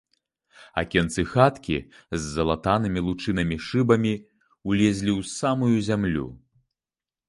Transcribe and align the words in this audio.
Акенцы 0.81 1.25
хаткі, 1.33 1.77
з 2.17 2.21
залатанымі 2.39 3.05
лучынамі 3.11 3.61
шыбамі, 3.69 4.13
улезлі 4.69 5.11
ў 5.19 5.35
самую 5.39 5.75
зямлю. 5.93 6.31